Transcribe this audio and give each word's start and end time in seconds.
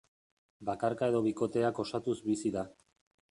Bakarka 0.69 1.09
edo 1.11 1.19
bikoteak 1.27 1.83
osatuz 1.85 2.17
bizi 2.31 2.53
da. 2.59 2.65